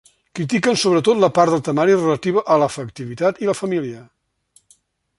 [0.37, 4.05] Critiquen sobretot la part del temari relativa a l'afectivitat i la família.